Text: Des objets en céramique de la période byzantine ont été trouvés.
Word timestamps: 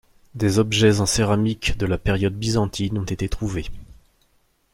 Des 0.33 0.57
objets 0.57 0.99
en 0.99 1.05
céramique 1.05 1.77
de 1.77 1.85
la 1.85 1.99
période 1.99 2.33
byzantine 2.33 2.97
ont 2.97 3.03
été 3.03 3.29
trouvés. 3.29 3.67